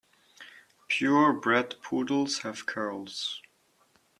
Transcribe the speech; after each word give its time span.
Pure 0.87 1.31
bred 1.33 1.75
poodles 1.83 2.39
have 2.39 2.65
curls. 2.65 3.39